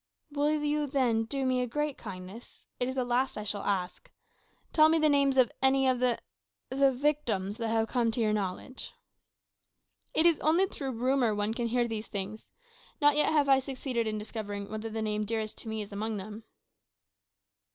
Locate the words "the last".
2.95-3.37